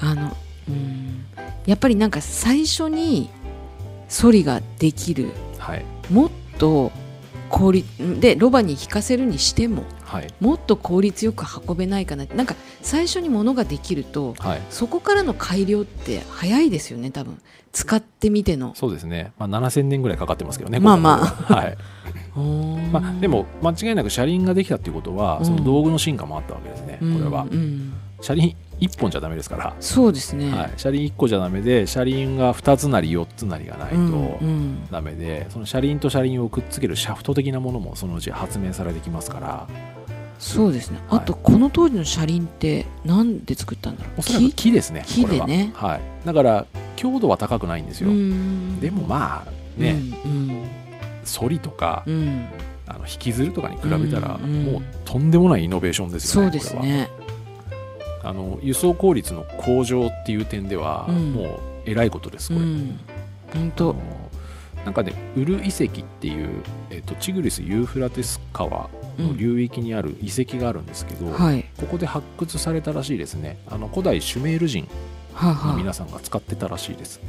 [0.00, 0.36] あの
[0.68, 1.24] うん
[1.66, 3.28] やっぱりなんか最初に
[4.08, 5.26] ソリができる。
[5.26, 5.84] ん、はい。
[6.10, 6.90] もっと
[7.50, 7.86] 効率
[8.20, 10.32] でロバに引かせるにしてもはい。
[10.40, 14.62] もっと効率よく運べないかななんか最初に物ができるとはい。
[14.70, 17.38] そこからの改良って早いですよね多分。
[17.72, 18.74] 使ってみての。
[18.74, 21.26] そうですね、まあ、7000年ぐらいかかってますけどねまあまあ。
[21.54, 21.68] は。
[21.68, 21.76] い。
[22.92, 27.42] まあ、でも間違いなく車輪ができたっていうことは、うんその道具の進化もあったわけですね、うんこれは。
[27.42, 27.92] うん。
[28.20, 34.86] 車輪1本じゃダメですから、そうですね、はい、車輪1個じゃダメで車輪が2つなり4つなりがないうんとうん。
[34.90, 39.66] ダメで、その車輪と車輪をくっつけるシャフト的なものもそのうち発明されてきますから。
[40.38, 41.18] そうですね、はい。
[41.18, 44.12] あとこの当時の車輪って何で作ったんだろう？
[44.18, 44.70] おそらく木？
[44.70, 45.72] ですね木でね。
[45.74, 45.88] は。
[45.88, 48.78] はい、だから強度は高くないんですよ、うん。
[48.80, 50.68] でもまあね、うん
[51.24, 52.14] ソリとか、うん。
[52.14, 52.48] うん
[52.90, 57.10] あの引きずるとかに比べたら、うんうんもうとんでもないイノベーションですよねそうですね
[58.22, 61.32] あの輸送効率の向上っていう点では、うん。
[61.32, 61.48] もう
[61.86, 63.00] えらいことですこれ、うん。
[63.54, 63.96] 本あ当の
[64.84, 65.88] なんかねウル遺跡っ
[66.20, 66.48] ていう、
[66.90, 71.64] えっとチグリス・ユーフラテス川の流域にある遺跡があるんですけど、はい。
[71.78, 73.58] ここで発掘されたらしいですね。
[73.68, 74.88] あの古代シュメール人
[75.40, 77.20] の皆さんが使ってたらしいです、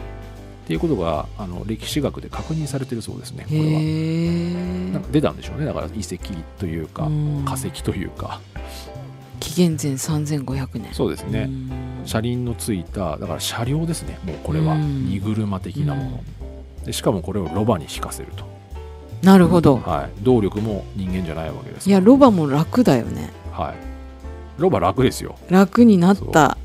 [0.65, 3.65] っていうことがあの歴史学で確認されてるそうですねこれは。
[4.93, 5.65] なんか出たんでしょうね。
[5.65, 6.17] だから遺跡
[6.60, 7.43] というか、うん。
[7.45, 8.39] 化石というか。
[8.56, 8.88] 紀
[9.60, 10.93] 元前3500年。
[10.93, 11.72] そうですね、うん。
[12.06, 14.76] 車輪のついただから車両ですねもうこれは。
[14.76, 15.08] うん。
[15.08, 16.24] 荷車的なもの、
[16.86, 18.45] でしかもこれをロバに引かせると、
[19.22, 19.78] なるほど。
[19.78, 21.89] はい、動力も人間じゃないわけです。
[21.89, 23.32] いやロバも楽だよね。
[23.52, 23.76] はい、
[24.62, 25.36] ロバ楽ですよ。
[25.50, 26.58] 楽になった。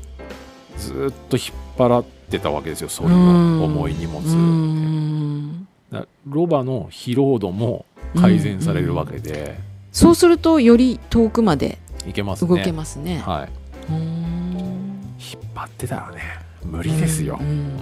[0.77, 3.15] ずーっと引っ張ってたわけですよそれは。
[3.15, 5.67] うん重い荷物、うん。
[5.91, 9.59] だロバの疲労度も改善されるわけで、
[9.91, 12.49] そうするとより遠くまでいけますね。
[12.49, 13.19] 動けますね。
[13.19, 13.47] は
[13.89, 14.01] い、うん。
[15.19, 16.21] 引っ張ってたらね
[16.63, 17.77] 無理ですよ、うん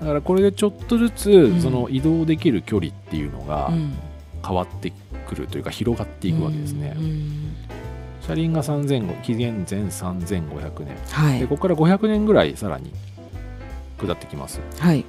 [0.00, 1.60] だからこれでちょっとずつ、ん。
[1.60, 3.92] その移動できる距離っていうのがうん。
[4.42, 4.90] 変わって
[5.28, 7.56] くるというか広がっていくわけですね、うん
[8.22, 10.96] 車輪が3000紀元前3500年。
[11.10, 11.40] はい。
[11.40, 12.92] でここから500年ぐらいさらに
[13.98, 14.60] 下ってきます。
[14.78, 15.04] はい。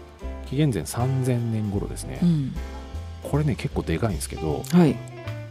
[0.48, 2.54] 紀元前3000年頃ですね、うん。
[3.24, 4.96] これね結構でかいんですけどはい。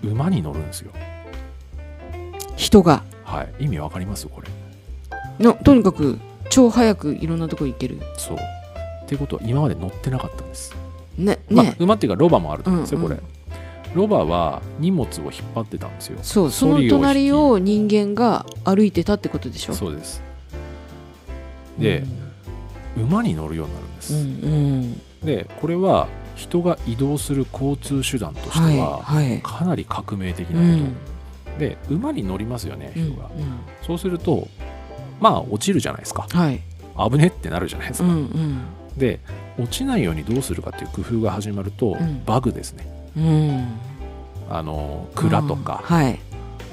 [0.03, 0.92] 馬に乗るんですよ
[2.61, 3.03] 人が。
[3.25, 3.64] はい。
[3.64, 4.49] 意味わかりますこれ。
[5.44, 6.18] のとにかく
[6.51, 7.99] 超早くいろんなとこ行ける。
[8.18, 8.37] そう。
[8.37, 10.73] っていうことは今まで乗ってなかったんです、
[11.18, 13.16] ねまあね、馬っていうかロバもあると思うんですよ、うんうん。
[13.16, 13.20] これ。
[13.94, 16.18] ロバは荷物を引っ張ってたんですよ。
[16.23, 19.75] そうその隣を人間が歩いてたってことでしょ？
[19.75, 20.23] そうです。
[21.79, 22.05] で、
[22.96, 25.01] 馬に乗るようになるんです、うんうん。
[25.25, 29.40] でこれは人が移動する交通手段としてはいははい。
[29.42, 30.94] かなり革命的うなこと、ん
[31.61, 33.31] で馬に乗りますよねうん人が、
[33.87, 34.49] そうすると
[35.20, 36.27] まあ落ちるじゃないですか。
[36.33, 36.62] はい。
[37.11, 38.59] 危ねってなるじゃないですうか、んうん。
[38.96, 39.20] で
[39.59, 42.25] 落ちないようにどうするかっていう工夫が始まると、ん。
[42.25, 42.87] バグですね。
[43.16, 43.68] うん。
[44.49, 46.18] あの蔵とか、はい。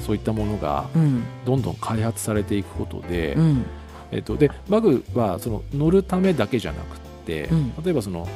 [0.06, 1.24] そういったものがうん。
[1.46, 3.66] どんどん開発されていくことで、うん。
[4.12, 7.74] えっと、でバグはその乗るためだけじゃなくて、うん。
[7.84, 8.28] 例えばその、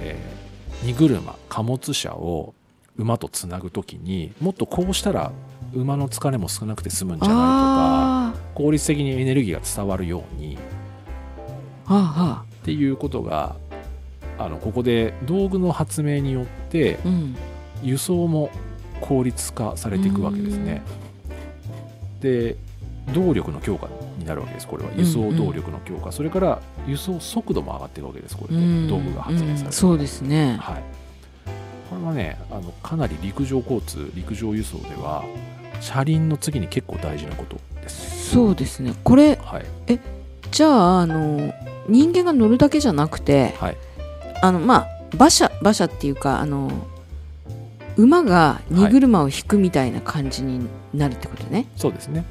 [0.00, 0.46] えー
[0.84, 2.54] 荷車貨物車を
[2.96, 5.32] 馬とつなぐときにもっとこうしたら
[5.74, 10.58] 馬の疲れも少なくて済むんじゃないとかあ効率的にエネルギーが伝わるようにっ
[12.64, 13.56] ていうことが
[14.38, 16.98] あのここで道具の発明によって
[17.82, 18.50] 輸送も
[19.00, 20.82] 効率化されていくわけですね。
[22.20, 22.56] で
[23.14, 24.66] 動力の強化になるわけです。
[24.66, 24.90] これは。
[24.96, 28.36] 輸送動力の強化、それから輸送速度も上がっていくわけです。
[28.36, 30.56] これで、うん道具が発明されて、うんそうですね。
[30.60, 30.82] はい、
[31.88, 35.24] これはねあのかなり陸上交通陸上輸送では
[35.80, 38.26] 車輪の次に結構大事なことです。
[38.28, 38.94] ねそうですね。
[39.04, 39.66] これはい。
[40.50, 41.52] じゃああの
[41.88, 43.76] 人間が乗るだけじゃなくてはい。
[44.42, 46.70] あのまあ馬車馬車っていうかあの
[47.96, 52.24] 馬が荷車を引くみたいな感じになるってことね、そうですね。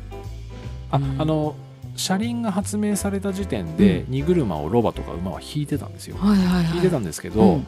[0.91, 1.21] あ,、うん。
[1.21, 1.55] あの
[1.95, 6.73] 車輪が発明された時点で、荷車をロバとか馬は引いてたんですよ、はいはいはい。
[6.73, 7.67] 引いてたんですけど、うん。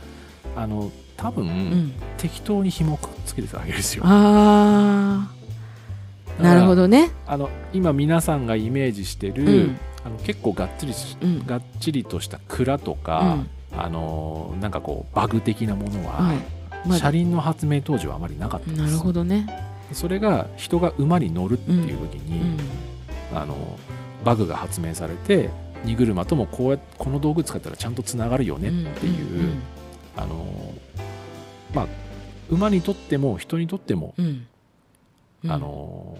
[0.55, 1.93] あの多分、うん。
[2.17, 4.03] 適当に紐をくっつけてたわけですよ。
[4.05, 5.31] ああ
[6.39, 7.11] なるほどどね。
[7.25, 9.79] あの今皆さんがイメージしてる、うん。
[10.05, 11.45] あの結構がっつりしうん。
[11.45, 13.49] がっちりとした蔵とうか、ん。
[13.75, 16.37] あのなんかこうバグ的なものは、はい
[16.85, 16.99] まだ。
[16.99, 18.81] 車輪の発明当時はあまりなかったんです。
[18.83, 19.47] なるほどね。
[19.93, 22.59] それが人が馬に乗るっていう時うに、ん。
[23.33, 23.55] あの
[24.23, 25.49] バグが発明されて
[25.83, 29.53] 荷車ともこうやこの道具使ったらちゃんとつながるよねっていう、
[30.15, 30.73] あの
[31.73, 31.87] まあ
[32.49, 34.47] 馬にとっても人にとっても、うんうん
[35.47, 36.17] あの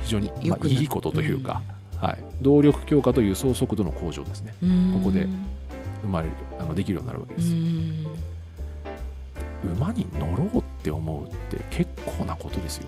[0.00, 1.62] 非常に、まあ、いいことというか、
[2.00, 4.54] はい、動力強化と輸送速度の向上ですね。
[4.62, 4.92] うん。
[4.94, 5.26] ここで
[6.02, 8.06] 生まれるあのできるようになるわけうです、ん。
[9.76, 12.86] 馬に乗ろうって思うって結構なことですよ、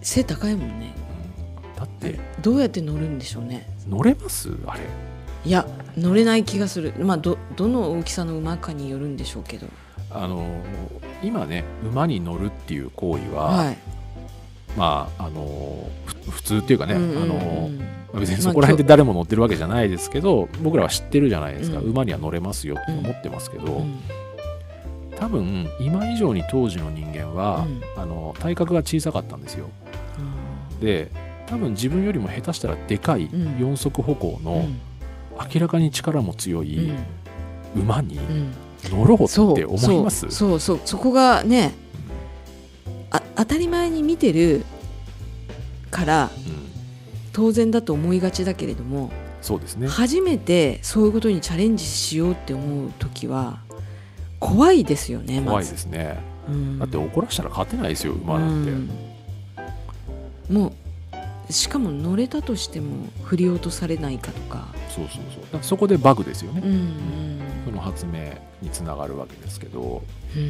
[0.00, 0.94] 背高いもんね。
[1.64, 1.76] うん。
[1.76, 3.68] だってどうやって乗るんでしょうね。
[3.88, 4.50] 乗れます？
[4.66, 4.80] あれ。
[5.44, 6.94] いや乗れない気がする。
[6.98, 9.66] まあどどの大きさの馬かによるんでしょうけど。
[10.10, 10.62] あの
[11.22, 13.78] 今ね馬に乗るっていう行為は、はい
[14.76, 17.70] まああのふ普通っていうかね、あの
[18.12, 21.86] まあ別にそこら辺で誰も乗ってるわけじゃないですけど、僕らは知ってるじゃないですか、うん。
[21.86, 23.98] 馬には乗れますよって思ってますけど、うん。
[25.16, 28.02] 多分今以上に当時の人間は、うん。
[28.02, 29.68] あの体格が小さかったんですよ。
[30.80, 31.10] で
[31.46, 33.58] 多分自分よりも下手したらでかいうん。
[33.58, 34.80] 四足歩行のうん。
[35.52, 36.92] 明らかに力も強い
[37.76, 38.52] 馬にうん。
[38.84, 41.72] 乗ろうって思います、そうそうそこがね
[42.07, 42.07] あ
[43.10, 44.64] 当たり前に見てる
[45.90, 46.68] からうん。
[47.32, 49.86] 当然だと思いがちだけれどもそうですね。
[49.86, 53.60] 初めてそういうことにチャレンジしようって思う時は
[54.40, 56.18] 怖いですよねま怖いずですね、
[56.48, 56.78] うん。
[56.80, 58.70] だって怒らしたら勝てないですよ馬なんて、
[60.50, 60.56] うん。
[60.56, 60.72] も
[61.48, 65.62] うしかも乗れたとしても振り落とされないかとか、そうそうそう。
[65.62, 66.78] そこでバグですよね、うん。
[66.80, 67.27] そ
[67.78, 70.02] の発明につながるわけですけど、
[70.36, 70.48] うん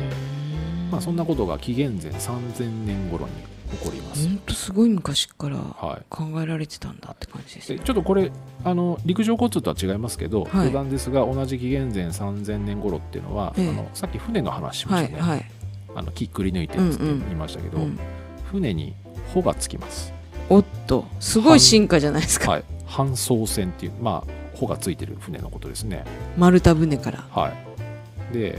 [0.90, 3.32] まあ、そんなことが紀元前3000年頃に
[3.70, 6.02] 起こります、ほんとすごい昔からはい。
[6.08, 7.78] 考えられてたんだって感じですね。
[7.78, 8.32] でちょっとこれ
[8.64, 10.50] あの陸上交通とは違いますけど、はい。
[10.52, 13.68] 余談ですが同じ紀元前3000年頃っていうのは、ええ。
[13.68, 15.50] あのさっき船の話しましたね、はいはい。
[15.96, 17.20] あの木くり抜いてるってうんうん。
[17.20, 17.98] 言いましたけど、うん。
[18.50, 18.94] 船に
[19.34, 20.14] 帆がつきます、
[20.48, 22.52] おっとすごい進化じゃないですか。
[22.52, 26.04] はい、搬送船っていうまあ帆がついてる船のことですね。
[26.36, 27.24] 丸太船から。
[27.30, 27.52] は
[28.30, 28.32] い。
[28.32, 28.58] で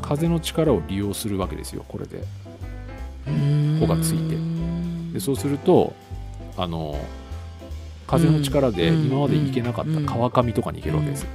[0.00, 2.24] 風の力を利用するわけですよこれで。
[3.80, 4.36] 帆がついて。
[5.14, 5.94] でそうすると
[6.56, 6.98] あの
[8.06, 9.06] 風の力でうん。
[9.06, 11.26] 今まで行けなかった川上とかに行けるわけです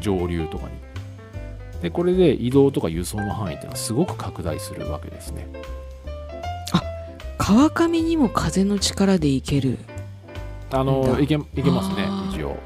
[0.00, 0.72] 上流とかに。
[1.82, 5.46] でこれで移動とか輸送の範囲っていうのはすごく拡大するわけですね。
[7.38, 9.78] 川上にも風の力で行ける。
[10.70, 12.56] あの行け行けますね一応、へ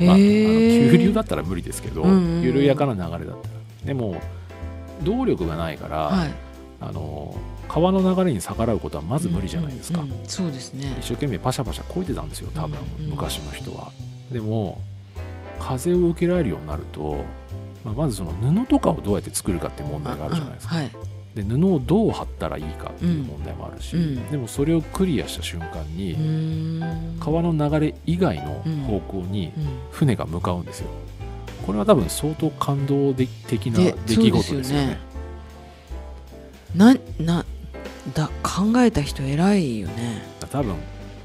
[0.00, 2.42] まあ、あのえ急流だったら無理ですけど、うんうんうん。
[2.42, 4.20] 緩やかな流れだったらでも
[5.02, 6.34] 動力がないから、はい。
[6.80, 7.36] あの
[7.68, 10.96] 川の流れに逆らうことはまず無理じゃないですか、うんうんそうですね。
[10.98, 13.92] 一生懸命パシャパシャこいてたんですよ多分、うんうん昔の人は。
[14.32, 14.80] でも
[15.58, 17.24] 風を受けられるようになると、
[17.84, 20.90] まあ、まずその布とかをどうやって作るかって問題があるじゃないですか、はい
[21.34, 24.30] で布をどう貼ったらいいかっていう問題もあるし、うん。
[24.30, 26.16] でもそれをクリアした瞬間に、
[27.20, 29.66] 川の流れ以外の方向にうん。
[29.92, 30.88] 船が向かうんですよ。
[31.66, 34.82] これは多分相当感動的なで出来事ですよね。
[34.82, 34.98] よね。
[36.74, 37.44] なな
[38.14, 40.22] だ考えた人偉いよね。
[40.50, 40.74] 多分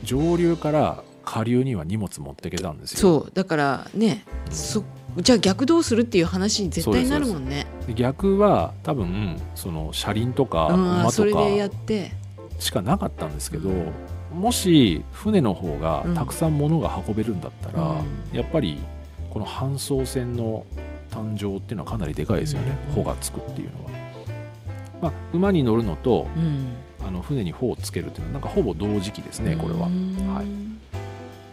[0.03, 2.99] 上流から下流には荷物持ってけたんですよ。
[2.99, 4.83] そうだからねそ
[5.17, 7.65] じゃあ逆どうするっていう話に絶対になるもんね。
[7.87, 12.11] で逆は多分その車輪とかうん馬とそれでやかって。
[12.59, 14.39] しかなかったんですけど、うん。
[14.39, 16.15] もし船の方がうん。
[16.15, 18.01] たくさん物が運べるんだったら、
[18.33, 18.79] うやっぱり
[19.29, 20.65] この搬送船の
[21.11, 22.77] 誕生っていうのはかなりでかいですよね。
[22.89, 22.95] うん。
[22.95, 23.91] 帆がつくっていうのは。
[25.01, 26.73] まあ、馬に乗るのとうん。
[27.05, 29.87] あの船に帆をつけるっていうのはなんかほぼ同時期ですねこれは。
[29.87, 29.89] う。
[29.91, 30.33] ん。
[30.33, 30.45] はい。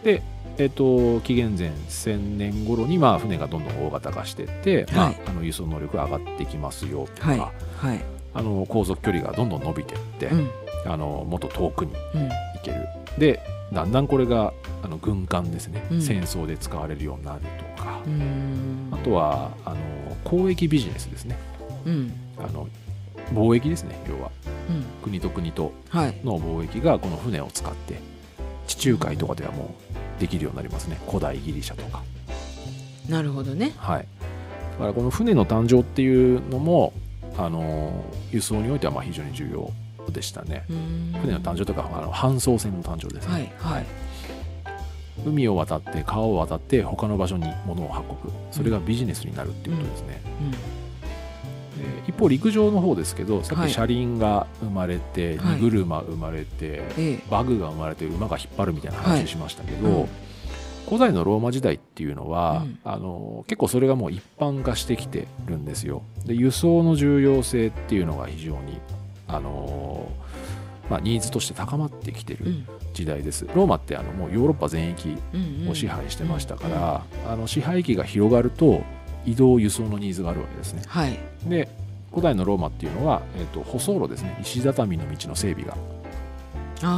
[0.03, 0.21] で、
[0.57, 5.21] えっと紀元前1000年頃にまあ船がどんどん大型化していって、まあはい。
[5.27, 7.39] あの輸送能力が上がってきますよとか、はい。
[7.39, 8.05] はい。
[8.35, 10.49] あの航続距離がどんどん伸びていって、うん。
[10.85, 12.29] あのもっと遠くにうん。
[12.29, 12.29] 行
[12.63, 12.87] ける。
[13.17, 16.01] でだんだんこれがあの軍艦ですね、うん。
[16.01, 17.41] 戦争で使われるようになる
[17.75, 18.89] とか、うん。
[18.91, 19.77] あとはあの
[20.25, 21.37] 交易ビジネスですね。
[21.85, 22.13] うん。
[22.37, 22.67] あの
[23.33, 24.29] 貿易ですね要は。
[24.69, 24.83] うん。
[25.03, 26.19] 国と国とはい。
[26.23, 27.99] の貿易がこの船を使って
[28.67, 29.67] 地中海とかではもう
[30.19, 30.99] できるようになりますね。
[31.07, 32.01] 古代ギリシャとか。
[33.09, 33.73] なるほどね。
[33.77, 34.07] はい。
[34.73, 36.93] だからこの船の誕生っていうのも
[37.37, 39.71] あの輸送においてはまあ非常に重要
[40.11, 40.65] でしたね。
[40.67, 43.33] 船船の誕生とかあの搬送船の誕生ですね。
[43.33, 43.85] はいはい。
[45.25, 48.33] 海を渡って川を渡って他の場所に物を運ぶ。
[48.51, 50.21] それがビジネスになるっていうことですね、
[51.77, 53.69] で一方陸上の方ですけどさっはい。
[53.69, 55.61] き車輪が生まれて、はい。
[55.61, 57.19] 荷車生まれて、ええ。
[57.29, 59.19] バグが生まれて馬が引っ張るみたいなはい。
[59.21, 60.07] 話しましたけど、うん。
[60.85, 62.79] 古代のローマ時代っていうのは、うん。
[62.83, 66.03] あの結構それがもう一般化してきてるんですよ。
[66.25, 68.79] で輸送の重要性っていうのが非常に
[69.27, 70.11] あの、
[70.89, 72.67] まあ、ニーズとして高まってきてるうん。
[72.93, 75.17] 時代です、ローマってあのもうヨーロッパ全域
[75.67, 78.83] を支配してましたから、あの支配域が広がると
[79.25, 80.83] 移動輸送のニーズがあるわけですね。
[80.87, 81.17] はい。
[81.45, 81.69] で
[82.11, 84.37] 古代のローマっていうのは、えー、と舗装路ですね。
[84.41, 85.75] 石畳の道の整備が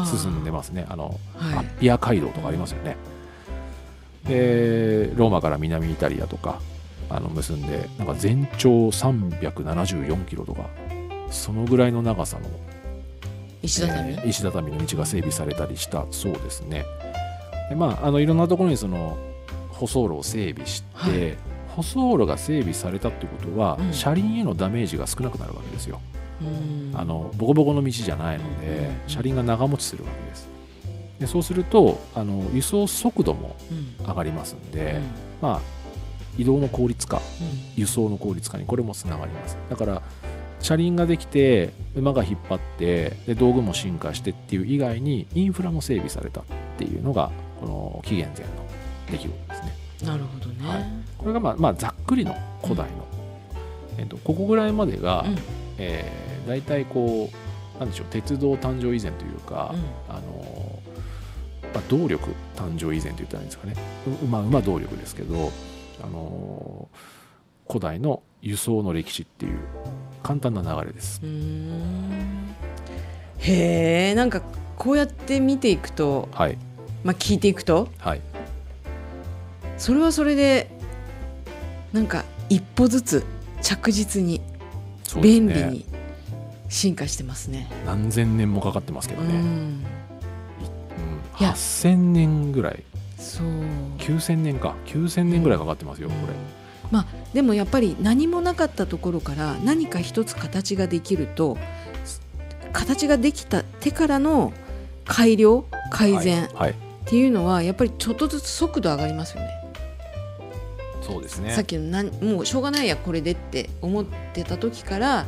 [0.05, 0.85] 進んでますね。
[0.89, 1.57] あの、はい。
[1.57, 2.97] アッピア街道とかありますよね、
[4.25, 6.59] でローマから南イタリアとか
[7.09, 10.65] あの結んでなんか全長374キロとか
[11.29, 12.49] そのぐらいの長さの
[13.61, 16.85] 石畳、えー石畳の道が整備されたりしたそうですね。
[17.69, 19.17] でまああのいろんなところにその
[19.69, 23.93] 舗装路を整備して、はい舗装路が整備されたってことは、うん。
[23.93, 25.99] 車輪へのダメージが少なくなるわけですよ、
[26.41, 26.91] うん。
[26.93, 30.47] あのボコボコの道じゃないので、うん車輪が長持ちするわけです。
[31.19, 34.05] でそうするとあの輸送速度もうん。
[34.05, 35.03] 上がりますんで、うん。
[35.41, 35.61] まあ
[36.37, 37.23] 移動の効率化うん。
[37.75, 39.57] 輸送の効率化にこれもつながります。
[39.69, 40.01] だから
[40.61, 46.43] 車輪ができて馬が引っ張ってで道具も進化してっていう以外にインフラも整備されたっ
[46.77, 48.51] ていうのがこの紀元前の
[49.11, 49.73] 出来事ですね。
[50.03, 53.05] なるほどね、はいこれがまあ、まあ、ざっくりの古代の、
[53.97, 55.35] えっとここぐらいまでが、うん。
[55.77, 57.29] えー大体こ
[57.75, 60.15] うなんでしょう鉄道誕生以前というか、うん。
[60.15, 60.79] あの
[61.73, 63.75] まあ、動力誕生以前と言ったらいいんですかね。
[64.23, 65.51] うまあ馬動力ですけど、
[66.01, 66.87] あの
[67.67, 69.59] 古代の輸送の歴史っていう
[70.23, 71.21] 簡単な流れです。
[73.39, 74.41] へえんか
[74.77, 76.57] こうやって見ていくと、はい。
[77.03, 78.21] まあ、聞いていくとはい。
[79.77, 80.71] それはそれで
[81.95, 83.23] なんか一歩ずつ
[83.61, 84.41] 着実に
[85.21, 85.85] 便利に
[86.67, 87.69] 進化してますね。
[87.85, 89.39] 何千年もかかってますけどうね、うん。
[89.39, 89.85] ん、
[91.39, 91.51] いや。
[91.51, 92.83] 8000年ぐらい。
[93.17, 93.47] そう。
[93.99, 94.75] 9000年か。
[94.87, 96.33] 9000年ぐらいかかってますよこれ。
[96.91, 101.57] まあでもやっぱり何もなかったところから何か一つ形ができると
[102.73, 104.51] 形ができた手からの
[105.05, 106.75] 改良改善っはい、はい。
[107.05, 109.64] ていうのはやっぱりちょっとずつ速度上がりますよね。
[111.05, 111.51] そうですね。
[111.51, 115.25] さっきのなんもうしょうがないやこれでって思ってた時から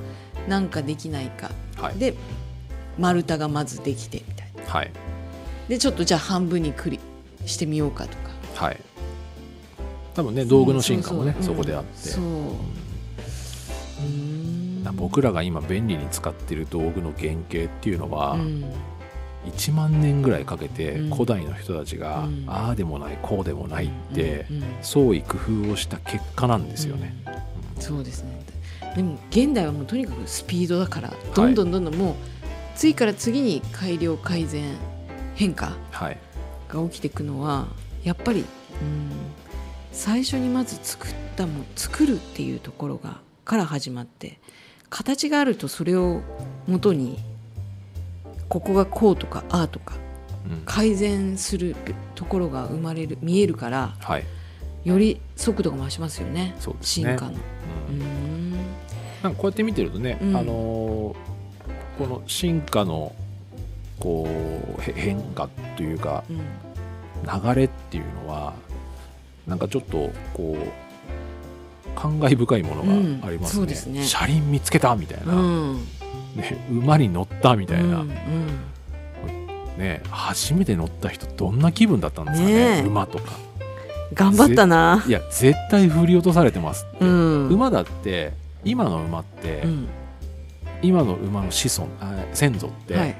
[0.47, 1.51] なんかできないか。
[1.77, 1.95] はい。
[1.95, 2.15] で
[2.97, 4.63] 丸太がまずできてみたいな。
[4.71, 4.91] はい。
[5.67, 6.99] でちょっとじゃあ半分にくり
[7.45, 8.65] してみようかとか。
[8.65, 8.79] はい。
[10.15, 12.09] 多分ね道具の進化もねうそこであって。
[12.09, 12.23] そう。
[12.23, 18.65] うーん僕らが今便利に使ってる道具の原型っていうのは、うん
[19.51, 21.09] 1万年ぐらいかけてうん。
[21.11, 22.45] 古代の人たちが、うん。
[22.47, 24.45] ああでもないこうでもないって、
[24.81, 27.15] 創意工夫をした結果なんですよね。
[27.75, 27.81] うん。
[27.81, 28.37] そうですね。
[28.95, 32.15] でも現代はもうとにかくスピードだからどんどんどんどんもう
[32.75, 34.63] 次から次に改良改善
[35.35, 36.17] 変化はい、
[36.67, 37.67] が起きていくのは
[38.03, 38.45] やっぱり、うん、
[39.91, 44.39] 最初にまず作ったも作るっていうところがから始まって
[44.89, 46.21] 形があるとそれを
[46.67, 47.19] もとに
[48.49, 49.95] ここがこうとかああとか
[50.49, 50.61] うん。
[50.65, 51.75] 改善する
[52.15, 54.23] ところが生まれる見えるからはい。
[54.85, 56.77] より速度が増しますよねそね。
[56.81, 57.31] 進化の。
[57.31, 57.35] う
[57.89, 57.99] うん。
[57.99, 58.51] ん
[59.21, 60.35] なんかこうやって見てるとね、うん。
[60.37, 61.15] あのー
[61.97, 63.11] この進化の
[63.99, 64.27] こ
[64.77, 66.37] うへ変化というかうん。
[66.37, 68.53] 流れっていうのは
[69.47, 72.83] なんかちょっとこう感慨深いもの
[73.19, 73.93] がありますね,、うん。
[73.93, 74.03] ね。
[74.05, 75.37] 車輪見つけたみたいな、う
[75.73, 75.87] ん
[76.37, 79.77] ね、馬に乗ったみたいな、うんうん。
[79.77, 82.81] ね、初めて乗った人どんな気分だったんですかねねえ。
[82.83, 83.33] 馬とか。
[84.13, 85.03] 頑張ったな。
[85.07, 87.49] いや絶対振り落とされてますって、うん。
[87.49, 88.33] 馬だって
[88.63, 89.87] 今の馬って、うん。
[90.81, 93.15] 今の馬の子孫あ先祖って、はい。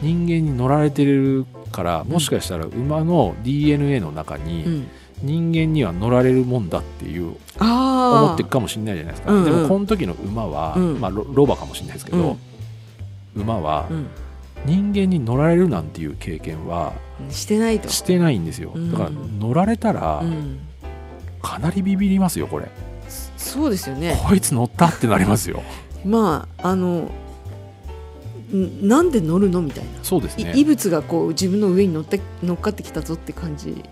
[0.00, 4.88] 人間に乗られてるからもしかしたら馬の DNA の中にうん
[5.22, 9.44] 人間には乗られるもんだっていう思ってるかもしれないじゃないですか、うんうん。
[9.44, 11.00] でもこの時の馬は、うん。
[11.00, 12.36] まあ、ロロバかもしれないですけど、
[13.34, 14.06] 馬はうん。
[14.64, 16.92] 人間に乗られるなんていう経験は
[17.30, 17.88] してないと。
[17.88, 18.72] してないんですよ。
[18.74, 18.92] うん。
[18.92, 20.60] だから乗られたらうん。
[21.40, 22.68] かなりビビりますよこれ。
[23.36, 24.20] そうですよね。
[24.24, 25.62] こいつ乗ったってなりますよ。
[26.06, 27.10] まああの
[28.54, 29.90] んなんで乗るのみたいな。
[30.02, 30.52] そうですね。
[30.54, 33.82] い異物がこう自分の上に乗って乗っかってきたぞって感じ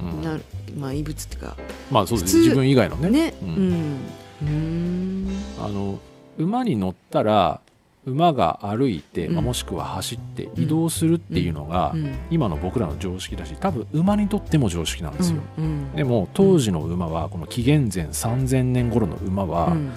[0.00, 0.44] うんになる、
[0.76, 1.56] まあ異物っていうか
[1.90, 3.10] まあそうです普通自分以外のね。
[3.10, 3.34] ね。
[3.42, 3.52] ううん。
[3.52, 3.98] ん
[4.42, 5.28] うん。
[5.60, 5.98] あの
[6.38, 7.60] 馬に乗ったら
[8.06, 12.14] 馬が歩いて、まあ、うんもしくは走って移動するっていうのが、うん。
[12.30, 15.92] 今の僕らの常識だし多分馬にとっても常識なんですよ、うん。
[15.92, 19.90] でも当時の馬はこの紀元前3000年頃の馬は、うん。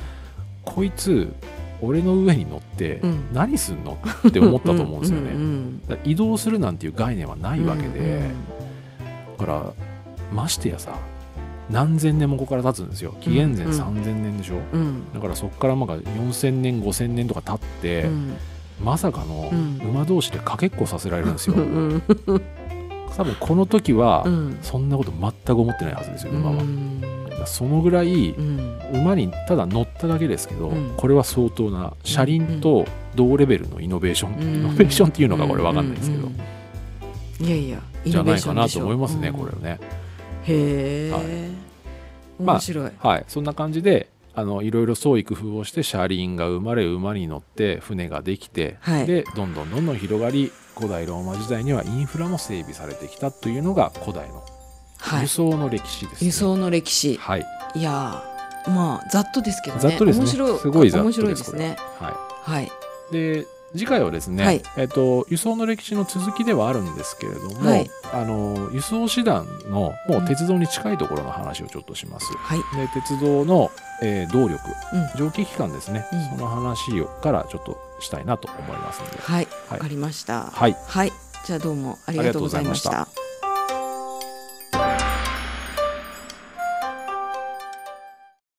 [0.64, 1.34] こいつ
[1.82, 3.28] 俺の上に乗ってうん。
[3.34, 3.98] 何すんの？
[4.28, 5.32] って思ったと思うんですよね、
[6.06, 9.38] 移動するなんていう概念はないわけで、うん。
[9.38, 9.74] だから
[10.32, 10.98] ましてやさ
[11.70, 13.14] 何千年もここから経つんですよ。
[13.20, 13.72] 紀元前うん。
[13.72, 15.14] 3000年でしょ、うん。
[15.14, 18.38] だからそこからまあ4000年5000年とか経って、うん。
[18.82, 19.82] まさかのうん。
[19.84, 22.02] 馬同士でかけっこさせられるんですよ、うん。
[23.18, 24.58] 多分この時はうん。
[24.62, 26.64] そんなこと全く思ってないはずですよ馬は、
[27.46, 28.80] そのぐらいうん。
[28.94, 30.94] 馬にただ乗っただけですけど、うん。
[30.96, 34.56] これは相当な車輪と同レベルのイノベーション、うん。
[34.56, 36.30] イノベーションっていうのかこれ分かんないですけど、
[37.42, 39.36] いやいやイじゃないかなと思いますね、うん。
[39.36, 39.80] これはね
[40.48, 41.24] へえ、はい。
[42.44, 43.26] まあ面白い、はい。
[43.28, 49.08] そんな感じであのいろいろ創意工夫をして車輪が生まれ馬に乗って船ができて、はい。
[49.08, 54.44] でどんどんどんどん広がり古代ローマ時代にはインフラも整備されてきたというのが古代の
[55.00, 55.22] はい。
[55.24, 56.26] 輸送の歴史です、ね。
[56.28, 57.18] 輸送の歴史。
[57.18, 57.46] はい、
[57.76, 59.82] いやーまあざっとですけどね。
[59.82, 60.26] ざっとですね。
[60.26, 60.60] 面白い。
[60.60, 61.78] すごいざっと面です白いですね。
[62.00, 62.66] ははい。
[62.66, 62.70] い、
[63.12, 64.62] で次回はですね、はい。
[64.78, 67.90] えっと輸送の歴史の続きではあるんですけれども、はい。
[68.14, 72.26] あの輸送手段のもう鉄道に近いところの話をちょっとします。
[72.38, 72.60] はい。
[72.78, 74.62] で鉄道の、えー動力
[74.94, 75.20] うん。
[75.20, 76.38] 蒸気機関ですね、うん。
[76.38, 81.12] その話をからちょっとしたいなと思いますのではいはいわかりましたはいはい
[81.46, 83.08] じゃあどうもありがとうございました